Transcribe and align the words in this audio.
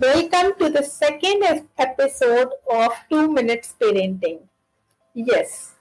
Welcome 0.00 0.58
to 0.58 0.68
the 0.68 0.82
second 0.82 1.42
episode 1.78 2.50
of 2.70 2.92
2 3.08 3.32
Minutes 3.32 3.74
Parenting. 3.80 4.40
Yes, 5.14 5.76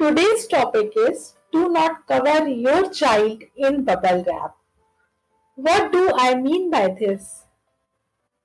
today's 0.00 0.46
topic 0.46 0.92
is 0.96 1.34
do 1.52 1.68
not 1.68 2.06
cover 2.06 2.48
your 2.48 2.88
child 2.88 3.42
in 3.56 3.84
bubble 3.84 4.24
wrap. 4.26 4.56
What 5.56 5.92
do 5.92 6.10
I 6.14 6.36
mean 6.36 6.70
by 6.70 6.96
this? 6.98 7.42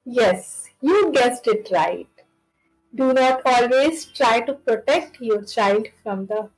Yes, 0.03 0.65
you 0.81 1.13
guessed 1.13 1.47
it 1.47 1.69
right. 1.71 2.09
Do 2.93 3.13
not 3.13 3.43
always 3.45 4.03
try 4.03 4.41
to 4.41 4.53
protect 4.55 5.21
your 5.21 5.43
child 5.45 5.87
from 6.01 6.25
the 6.25 6.49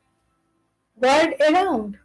world 0.96 1.34
around. 1.52 2.00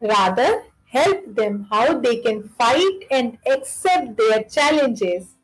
Rather, 0.00 0.66
help 0.92 1.34
them 1.34 1.66
how 1.68 1.98
they 1.98 2.18
can 2.18 2.48
fight 2.50 3.06
and 3.10 3.38
accept 3.44 4.16
their 4.16 4.44
challenges. 4.44 5.34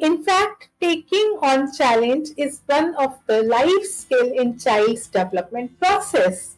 In 0.00 0.24
fact, 0.24 0.70
taking 0.80 1.38
on 1.42 1.72
challenge 1.74 2.30
is 2.38 2.62
one 2.64 2.94
of 2.94 3.18
the 3.26 3.42
life 3.42 3.84
skill 3.84 4.32
in 4.32 4.58
child's 4.58 5.06
development 5.06 5.78
process. 5.78 6.56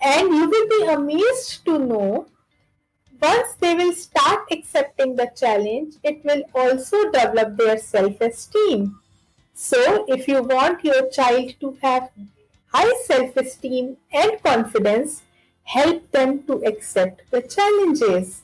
And 0.00 0.28
you 0.28 0.50
will 0.50 0.68
be 0.68 0.92
amazed 0.92 1.64
to 1.64 1.78
know 1.78 2.26
once 3.20 3.54
they 3.60 3.74
will 3.74 3.94
start 3.94 4.40
accepting 4.50 5.16
the 5.16 5.30
challenge, 5.34 5.94
it 6.02 6.22
will 6.22 6.42
also 6.54 7.10
develop 7.10 7.56
their 7.56 7.78
self-esteem. 7.78 9.00
So 9.54 10.04
if 10.06 10.28
you 10.28 10.42
want 10.42 10.84
your 10.84 11.08
child 11.08 11.54
to 11.60 11.78
have 11.80 12.10
high 12.74 12.92
self-esteem 13.06 13.96
and 14.12 14.42
confidence, 14.42 15.22
help 15.64 16.10
them 16.10 16.42
to 16.42 16.62
accept 16.66 17.22
the 17.30 17.40
challenges. 17.40 18.42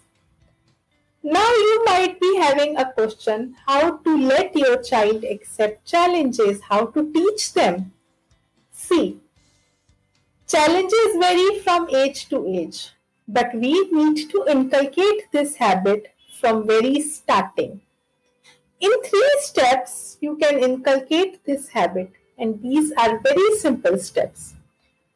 Now 1.25 1.49
you 1.49 1.85
might 1.85 2.19
be 2.21 2.37
having 2.37 2.77
a 2.77 2.93
question 2.93 3.55
how 3.67 3.99
to 3.99 4.19
let 4.19 4.57
your 4.57 4.83
child 4.83 5.23
accept 5.23 5.87
challenges, 5.87 6.61
how 6.69 6.87
to 6.87 7.13
teach 7.13 7.53
them. 7.53 7.93
See, 8.73 9.21
challenges 10.49 11.17
vary 11.21 11.61
from 11.61 11.89
age 11.91 12.29
to 12.31 12.45
age, 12.47 12.91
but 13.29 13.55
we 13.55 13.89
need 13.93 14.31
to 14.31 14.45
inculcate 14.49 15.31
this 15.31 15.55
habit 15.55 16.13
from 16.41 16.67
very 16.67 17.01
starting. 17.01 17.81
In 18.81 18.91
three 19.05 19.37
steps, 19.43 20.19
you 20.21 20.37
can 20.39 20.59
inculcate 20.59 21.45
this 21.45 21.69
habit, 21.69 22.11
and 22.37 22.61
these 22.61 22.91
are 22.99 23.21
very 23.21 23.59
simple 23.59 23.97
steps. 23.97 24.55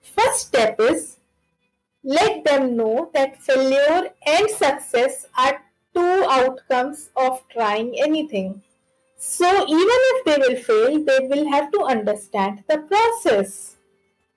First 0.00 0.46
step 0.46 0.78
is 0.78 1.16
let 2.04 2.44
them 2.44 2.76
know 2.76 3.10
that 3.12 3.42
failure 3.42 4.10
and 4.24 4.48
success 4.48 5.26
are 5.36 5.60
two 5.96 6.24
outcomes 6.28 7.10
of 7.16 7.42
trying 7.48 7.98
anything. 7.98 8.62
So, 9.16 9.48
even 9.48 10.00
if 10.12 10.24
they 10.26 10.36
will 10.44 10.62
fail, 10.62 11.04
they 11.04 11.26
will 11.26 11.50
have 11.50 11.72
to 11.72 11.84
understand 11.84 12.62
the 12.68 12.78
process. 12.78 13.76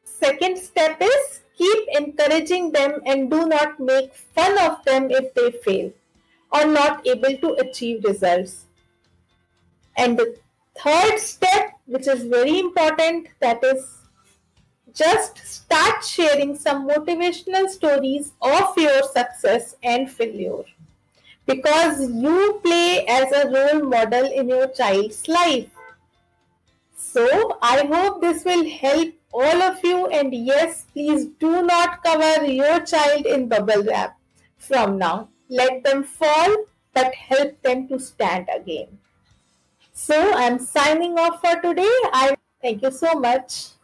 Second 0.05 0.57
step 0.57 1.01
is 1.01 1.41
keep 1.57 1.87
encouraging 1.97 2.71
them 2.71 3.01
and 3.05 3.29
do 3.29 3.45
not 3.45 3.79
make 3.79 4.13
fun 4.13 4.57
of 4.57 4.83
them 4.85 5.11
if 5.11 5.33
they 5.33 5.51
fail 5.51 5.91
or 6.51 6.65
not 6.65 7.05
able 7.05 7.35
to 7.37 7.53
achieve 7.65 8.05
results. 8.05 8.65
And 9.97 10.17
the 10.17 10.37
third 10.81 11.19
step, 11.19 11.73
which 11.85 12.07
is 12.07 12.23
very 12.23 12.59
important, 12.59 13.27
that 13.41 13.61
is 13.63 13.97
just 14.93 15.37
start 15.45 16.03
sharing 16.03 16.55
some 16.57 16.87
motivational 16.87 17.69
stories 17.69 18.31
of 18.41 18.77
your 18.77 19.03
success 19.03 19.75
and 19.83 20.09
failure 20.09 20.63
because 21.49 22.01
you 22.11 22.59
play 22.63 23.05
as 23.07 23.31
a 23.31 23.49
role 23.49 23.83
model 23.89 24.25
in 24.31 24.49
your 24.49 24.67
child's 24.67 25.27
life. 25.27 25.69
So, 26.95 27.57
I 27.61 27.85
hope 27.87 28.21
this 28.21 28.45
will 28.45 28.69
help 28.69 29.13
all 29.33 29.61
of 29.63 29.83
you. 29.83 30.07
And 30.07 30.33
yes, 30.33 30.85
please 30.93 31.25
do 31.39 31.63
not 31.63 32.03
cover 32.03 32.45
your 32.45 32.79
child 32.81 33.25
in 33.25 33.47
bubble 33.47 33.83
wrap 33.83 34.17
from 34.57 34.99
now. 34.99 35.29
Let 35.49 35.83
them 35.83 36.03
fall, 36.03 36.55
but 36.93 37.15
help 37.15 37.59
them 37.63 37.87
to 37.87 37.99
stand 37.99 38.47
again. 38.55 38.99
So, 39.93 40.33
I'm 40.33 40.59
signing 40.59 41.17
off 41.17 41.41
for 41.41 41.59
today. 41.61 41.97
I 42.13 42.35
thank 42.61 42.83
you 42.83 42.91
so 42.91 43.13
much. 43.13 43.78